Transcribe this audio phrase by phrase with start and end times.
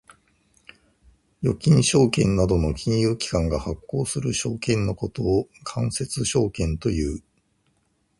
[1.43, 7.21] 預金証券などの金融機関が発行する証券のことを間接証券という。